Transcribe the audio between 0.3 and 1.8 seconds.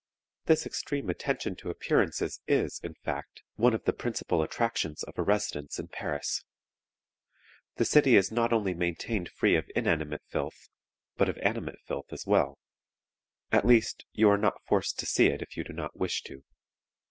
"This extreme attention to